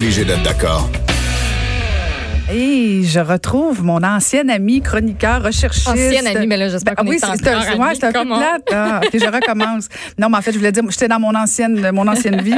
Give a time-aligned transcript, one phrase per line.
[0.00, 0.88] Obligé d'être d'accord.
[2.54, 5.88] Et je retrouve mon ancienne amie chroniqueur, recherchiste.
[5.88, 8.38] Ancienne amie, mais là, j'espère Ben, qu'on oui, est encore ouais, c'est un peu Comment?
[8.38, 8.62] plate.
[8.72, 9.88] Ah, ok, je recommence.
[10.20, 12.54] Non, mais en fait, je voulais dire, j'étais dans mon ancienne, mon ancienne vie.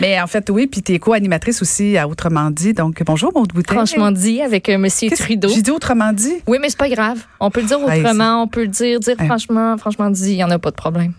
[0.00, 2.74] Mais en fait, oui, puis tu es co-animatrice aussi à Autrement dit.
[2.74, 3.74] Donc, bonjour, Maud Boutet.
[3.74, 5.48] Franchement dit, avec euh, Monsieur Qu'est-ce- Trudeau.
[5.48, 6.34] J'ai dit Autrement dit?
[6.46, 7.18] Oui, mais c'est pas grave.
[7.40, 10.44] On peut le dire autrement, on peut le dire, dire franchement, franchement dit, il n'y
[10.44, 11.12] en a pas de problème.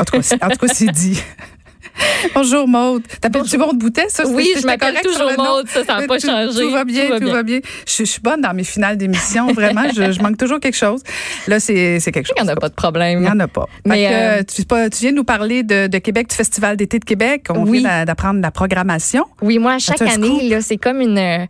[0.00, 1.20] En tout cas, c'est- en tout cas, c'est dit.
[2.34, 3.02] Bonjour Maude.
[3.20, 4.24] T'appelles-tu Maude Boutet, ça?
[4.26, 5.30] Oui, je m'appelle toujours?
[5.36, 6.62] Maude, ça, ça n'a pas Tout- changé.
[6.62, 7.60] Tout va bien, tout va bien.
[7.86, 9.82] Je, je suis bonne dans mes finales d'émission, vraiment.
[9.94, 11.02] je, je manque toujours quelque chose.
[11.46, 12.34] Là, c'est quelque chose.
[12.38, 13.18] Il n'y en a pas de problème.
[13.20, 13.68] Il n'y en a pas.
[13.86, 16.76] Mais, que, euh, tu, pas- tu viens de nous parler de, de Québec, du Festival
[16.76, 17.46] d'été de Québec.
[17.50, 17.80] On Oui.
[17.80, 19.24] vient d'a- d'apprendre la programmation.
[19.42, 20.24] Oui, moi, chaque un scoop?
[20.24, 21.46] année, c'est comme une.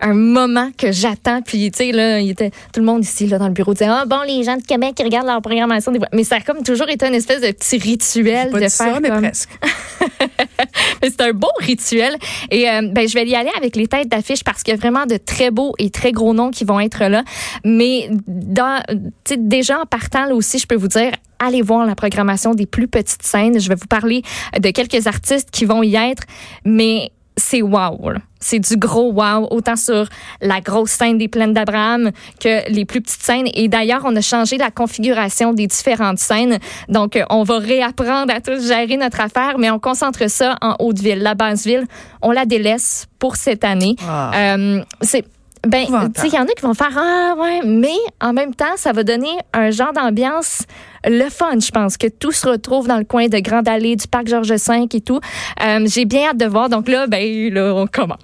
[0.00, 3.38] Un moment que j'attends puis tu sais là il était tout le monde ici là
[3.38, 6.00] dans le bureau disait ah bon les gens de Québec qui regardent leur programmation des
[6.12, 8.84] mais ça a comme toujours été une espèce de petit rituel pas de dit ça,
[8.84, 9.50] faire mais comme presque.
[11.02, 12.16] Mais c'est un beau rituel.
[12.50, 14.80] Et euh, ben, je vais y aller avec les têtes d'affiche parce qu'il y a
[14.80, 17.24] vraiment de très beaux et très gros noms qui vont être là.
[17.64, 21.86] Mais dans, tu sais, déjà en partant là aussi, je peux vous dire, allez voir
[21.86, 23.60] la programmation des plus petites scènes.
[23.60, 24.22] Je vais vous parler
[24.58, 26.24] de quelques artistes qui vont y être,
[26.64, 28.12] mais c'est wow.
[28.40, 30.06] C'est du gros wow, autant sur
[30.42, 33.48] la grosse scène des plaines d'Abraham que les plus petites scènes.
[33.54, 36.58] Et d'ailleurs, on a changé la configuration des différentes scènes.
[36.88, 41.22] Donc, on va réapprendre à tous gérer notre affaire, mais on concentre ça en Haute-Ville.
[41.22, 41.86] La Basse-Ville,
[42.20, 43.96] on la délaisse pour cette année.
[44.06, 44.30] Ah.
[44.34, 45.24] Euh, c'est
[45.66, 48.54] ben, tu sais, il y en a qui vont faire ah ouais, mais en même
[48.54, 50.64] temps, ça va donner un genre d'ambiance
[51.06, 54.08] le fun, je pense, que tout se retrouve dans le coin de Grande Allée, du
[54.08, 55.20] parc Georges V et tout.
[55.62, 56.68] Euh, J'ai bien hâte de voir.
[56.68, 58.18] Donc là, ben là, on commence.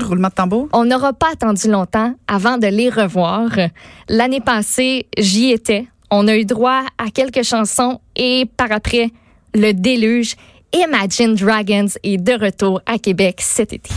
[0.00, 0.68] Roulement de tambour.
[0.72, 3.50] On n'aura pas attendu longtemps avant de les revoir.
[4.08, 5.86] L'année passée, j'y étais.
[6.10, 9.10] On a eu droit à quelques chansons et par après,
[9.54, 10.36] le déluge.
[10.72, 13.90] Imagine Dragons est de retour à Québec cet été.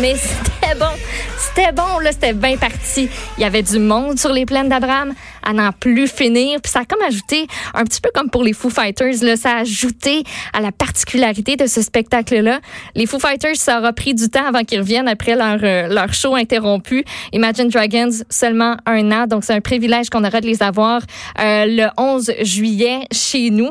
[0.00, 0.90] Mais c'était bon.
[1.38, 3.08] C'était bon, là, c'était bien parti.
[3.38, 6.60] Il y avait du monde sur les plaines d'Abraham à n'en plus finir.
[6.60, 9.50] Puis ça a comme ajouté, un petit peu comme pour les Foo Fighters, là, ça
[9.50, 12.60] a ajouté à la particularité de ce spectacle-là.
[12.94, 16.12] Les Foo Fighters, ça aura pris du temps avant qu'ils reviennent après leur, euh, leur
[16.12, 17.04] show interrompu.
[17.32, 19.26] Imagine Dragons, seulement un an.
[19.26, 21.02] Donc, c'est un privilège qu'on aura de les avoir
[21.38, 23.70] euh, le 11 juillet chez nous.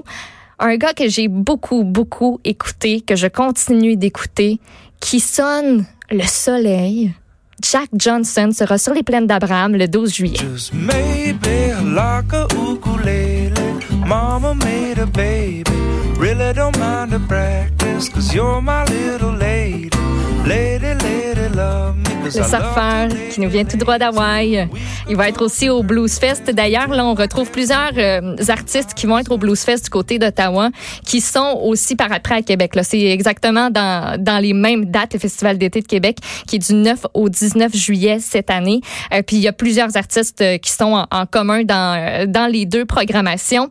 [0.60, 4.60] Un gars que j'ai beaucoup, beaucoup écouté, que je continue d'écouter,
[5.02, 7.14] qui sonne le soleil.
[7.62, 10.38] Jack Johnson sera sur les plaines d'Abraham le 12 juillet.
[10.38, 13.53] Just maybe like a ukulele.
[14.06, 15.63] Mama made a baby.
[16.18, 19.90] Really don't mind the practice, cause you're my little lady.
[20.46, 22.12] Lady, lady, love me.
[22.24, 24.68] Le surfeur qui nous vient tout droit d'Hawaï.
[25.10, 26.46] Il va être aussi au Blues Fest.
[26.52, 30.20] D'ailleurs, là, on retrouve plusieurs euh, artistes qui vont être au Blues Fest du côté
[30.20, 30.70] d'Ottawa,
[31.06, 32.76] qui sont aussi par après à Québec.
[32.76, 36.18] Là, c'est exactement dans, dans les mêmes dates, le Festival d'été de Québec,
[36.48, 38.80] qui est du 9 au 19 juillet cette année.
[39.14, 42.26] Euh, puis il y a plusieurs artistes euh, qui sont en, en commun dans, euh,
[42.26, 43.70] dans les deux programmations.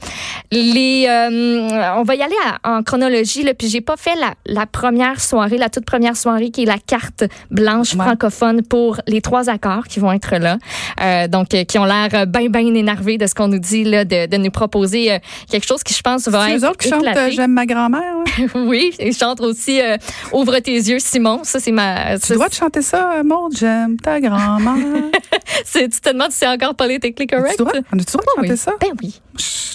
[0.50, 3.42] Les, euh, on va y aller à- en chronologie.
[3.42, 6.66] Là, puis j'ai pas fait la, la première soirée, la toute première soirée qui est
[6.66, 8.04] la carte blanche Ouais.
[8.04, 10.58] francophone pour les trois accords qui vont être là.
[11.00, 14.04] Euh, donc, euh, qui ont l'air bien, bien énervés de ce qu'on nous dit, là,
[14.04, 15.18] de, de nous proposer euh,
[15.50, 17.20] quelque chose qui, je pense, va être eux autres qui chantent éclaté.
[17.20, 18.14] euh, J'aime ma grand-mère.
[18.38, 18.48] ouais.
[18.66, 19.96] oui, ils chantent aussi euh,
[20.32, 21.40] Ouvre tes yeux, Simon.
[21.44, 22.18] Ça, c'est ma...
[22.18, 23.56] Tu dois te chanter ça, euh, Maud.
[23.56, 24.74] J'aime ta grand-mère.
[25.72, 27.56] Tu te demandes si c'est encore politically correct?
[27.56, 28.56] tu dois, le droit de chanter oui.
[28.56, 28.72] ça?
[28.80, 29.20] Ben oui.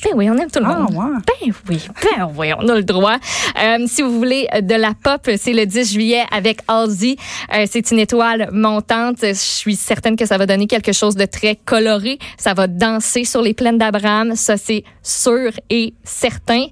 [0.03, 0.94] Ben oui, on aime tout le Ah, monde.
[0.96, 1.19] ouais.
[1.25, 3.18] Ben oui, ben oui, on a le droit.
[3.62, 7.16] Euh, si vous voulez de la pop, c'est le 10 juillet avec Halsey.
[7.53, 9.18] Euh, c'est une étoile montante.
[9.22, 12.19] Je suis certaine que ça va donner quelque chose de très coloré.
[12.38, 14.35] Ça va danser sur les plaines d'Abraham.
[14.35, 16.68] Ça, c'est sûr et certain.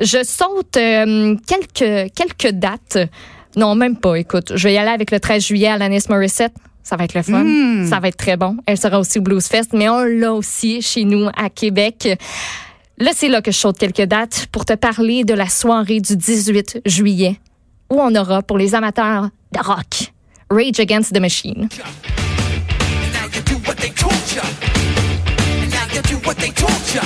[0.00, 2.98] Je saute euh, quelques, quelques dates.
[3.56, 4.14] Non, même pas.
[4.16, 6.52] Écoute, je vais y aller avec le 13 juillet à Alanis Morissette.
[6.88, 7.44] Ça va être le fun.
[7.44, 7.86] Mm.
[7.86, 8.56] Ça va être très bon.
[8.64, 12.18] Elle sera aussi au Blues Fest, mais on l'a aussi chez nous à Québec.
[12.96, 16.16] Là, c'est là que je saute quelques dates pour te parler de la soirée du
[16.16, 17.38] 18 juillet
[17.90, 20.12] où on aura pour les amateurs de rock
[20.50, 21.68] Rage Against the Machine.
[23.12, 24.42] Now you do what they told ya.
[25.60, 27.02] And now you do what they told ya.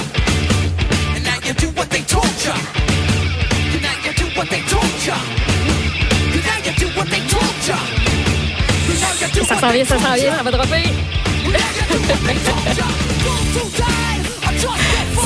[9.54, 10.82] Ça s'en vient, ça s'en vient, ça va dropper.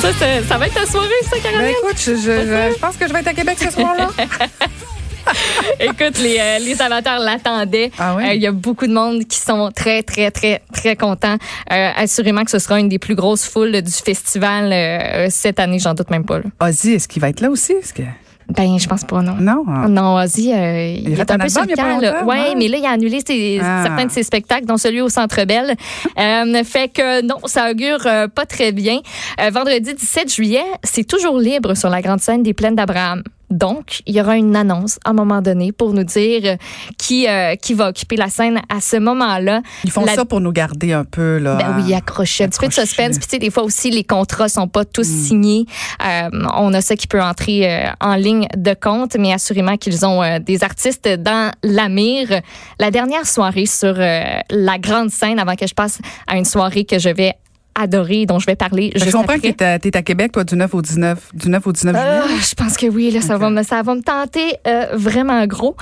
[0.00, 1.74] Ça, ça, ça va être ta soirée, ça, Ben Caroline?
[1.82, 4.08] écoute, je, je- je- je pense que je vais être à Québec ce soir-là.
[5.80, 7.90] Écoute, les, euh, les amateurs l'attendaient.
[7.98, 8.24] Ah oui?
[8.28, 11.36] Euh, Il y a beaucoup de monde qui sont très, très, très, très contents.
[11.72, 15.78] Euh, assurément que ce sera une des plus grosses foules du festival euh, cette année,
[15.80, 16.38] j'en doute même pas.
[16.38, 16.44] là.
[16.68, 17.72] Ozzy, est-ce qu'il va être là aussi?
[17.72, 18.02] Est-ce que...
[18.48, 19.34] Ben, je pense pas, non.
[19.40, 19.64] Non?
[19.68, 19.88] ah.
[19.88, 22.00] Non, Ozzy, euh, il, fait est un peu sur le il y a pas camp,
[22.00, 22.24] là.
[22.24, 22.54] Ouais, ouais.
[22.56, 23.82] mais là, il a annulé ses- Ah.
[23.84, 25.74] certains de ses spectacles, dont celui au Centre Bell.
[26.18, 29.00] Euh, fait que non, ça augure euh, pas très bien.
[29.40, 33.22] Euh, vendredi 17 juillet, c'est toujours libre sur la grande scène des Plaines d'Abraham.
[33.50, 36.56] Donc, il y aura une annonce à un moment donné pour nous dire euh,
[36.98, 39.62] qui, euh, qui va occuper la scène à ce moment-là.
[39.84, 41.54] Ils font La- ça pour nous garder un peu, là.
[41.56, 42.44] Ben oui, accroché.
[42.44, 43.18] Un petit peu de suspense.
[43.18, 45.24] Puis tu sais, des fois aussi, les contrats sont pas tous Mm.
[45.26, 45.66] signés.
[46.04, 50.04] Euh, on a ça qui peut entrer euh, en ligne de compte, mais assurément qu'ils
[50.04, 52.40] ont des artistes dans la mire.
[52.80, 56.98] La dernière soirée sur la grande scène, avant que je passe à une soirée que
[56.98, 57.34] je vais
[57.78, 59.52] adorer, dont je vais parler juste je comprends après.
[59.52, 61.96] que t'es à, t'es à Québec, toi, du 9 au 19, du 9 au 19
[61.98, 62.40] Ah, juillet.
[62.48, 65.76] je pense que oui, là, ça, va me, ça va me tenter euh, vraiment gros.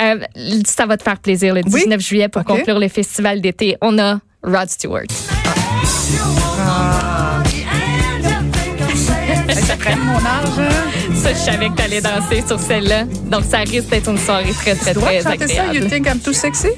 [0.00, 0.18] Euh,
[0.64, 1.80] ça va te faire plaisir le Oui?
[1.82, 3.76] 19 juillet pour conclure le festival d'été.
[3.82, 5.04] On a Rod Stewart.
[6.62, 7.39] Hey,
[9.54, 10.58] ça traîne mon âge.
[10.58, 11.14] hein?
[11.14, 13.04] Ça, je savais que t'allais danser sur celle-là.
[13.30, 15.90] Donc, ça risque d'être une soirée très, très, Tu dois très chanter ça, You agréable.
[15.90, 16.68] Think I'm Too Sexy?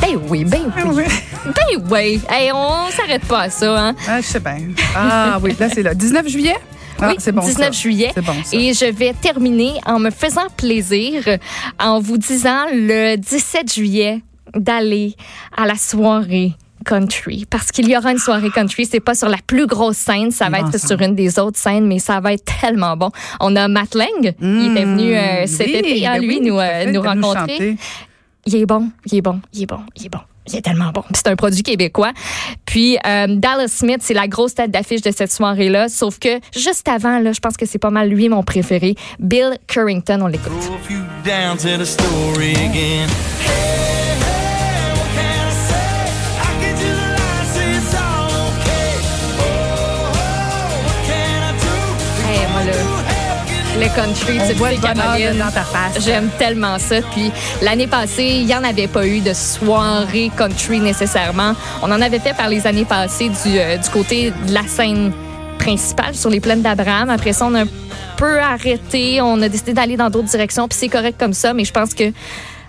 [0.00, 0.82] Ben oui, ben oui.
[0.94, 1.04] Oui.
[1.44, 2.20] Ben oui.
[2.28, 3.94] Hey, on s'arrête pas à ça, hein.
[4.08, 4.58] Ah, je sais bien.
[4.96, 5.94] Ah oui, là, c'est là.
[5.94, 6.56] 19 juillet?
[7.00, 7.42] Ah, oui, c'est bon.
[7.42, 7.70] 19 ça.
[7.80, 8.12] juillet.
[8.16, 8.56] Bon, ça.
[8.56, 11.24] Et je vais terminer en me faisant plaisir
[11.80, 14.22] en vous disant le 17 juillet
[14.54, 15.16] d'aller
[15.56, 16.52] à la soirée
[16.84, 20.30] country parce qu'il y aura une soirée country c'est pas sur la plus grosse scène
[20.30, 23.56] ça va être sur une des autres scènes mais ça va être tellement bon on
[23.56, 26.58] a Matt Lang il venu euh, cet Mmh, Oui, été hein, ben lui oui, nous,
[26.58, 27.76] à euh, nous rencontrer
[28.46, 30.18] il est bon, il est bon, il est bon, il est bon.
[30.48, 31.04] Il est tellement bon.
[31.14, 32.10] C'est un produit québécois.
[32.66, 35.88] Puis euh, Dallas Smith, c'est la grosse tête d'affiche de cette soirée-là.
[35.88, 38.96] Sauf que juste avant, là, je pense que c'est pas mal lui mon préféré.
[39.20, 40.52] Bill Currington, on l'écoute.
[53.94, 55.38] Country, On bonheur Caroline.
[55.38, 56.04] dans ta face.
[56.04, 56.96] J'aime tellement ça.
[57.12, 57.30] Puis
[57.60, 61.54] l'année passée, il n'y en avait pas eu de soirée country nécessairement.
[61.82, 65.12] On en avait fait par les années passées du, euh, du côté de la scène
[65.58, 67.10] principale sur les plaines d'Abraham.
[67.10, 67.68] Après ça, on a un
[68.16, 69.20] peu arrêté.
[69.20, 70.68] On a décidé d'aller dans d'autres directions.
[70.68, 71.52] Puis c'est correct comme ça.
[71.52, 72.12] Mais je pense que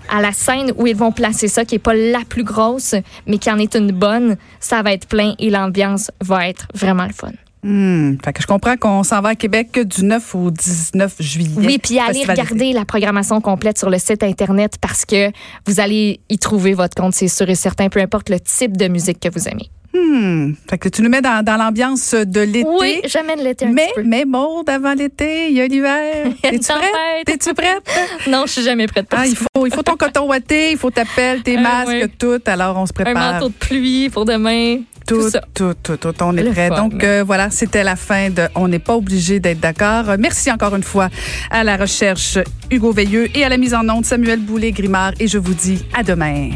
[0.10, 2.96] à la scène où ils vont placer ça, qui est pas la plus grosse,
[3.28, 7.06] mais qui en est une bonne, ça va être plein et l'ambiance va être vraiment
[7.06, 7.31] le fun.
[7.63, 11.50] Hmm, fait que je comprends qu'on s'en va à Québec du 9 au 19 juillet.
[11.57, 15.31] Oui, puis allez Festival regarder la programmation complète sur le site Internet parce que
[15.65, 18.88] vous allez y trouver votre compte, c'est sûr et certain, peu importe le type de
[18.88, 19.69] musique que vous aimez.
[19.95, 22.68] Hmm, fait que tu nous mets dans, dans l'ambiance de l'été.
[22.68, 24.04] Oui, j'amène l'été un Mais, petit peu.
[24.04, 26.33] mais Maude, avant l'été, il y a l'hiver.
[26.42, 27.25] T'es-tu prête?
[27.27, 27.83] T'es-tu prête?
[28.27, 29.30] Non, je suis jamais prête pour Ah, ça.
[29.30, 32.10] il faut, il faut ton coton ouaté, il faut ta pelle, tes Ah, masques, oui.
[32.18, 32.42] tout.
[32.48, 33.33] Alors, on se Un prépare.
[33.36, 34.77] manteau de pluie pour demain.
[35.54, 36.69] Tout, Tout, tout, on est prêt.
[36.69, 40.06] Donc, euh, voilà, c'était la fin de On n'est pas obligé d'être d'accord.
[40.19, 41.10] Merci encore une fois
[41.50, 42.38] à la recherche
[42.71, 45.13] Hugo Veilleux et à la mise en onde Samuel Boulay-Grimard.
[45.19, 46.50] Et je vous dis à demain.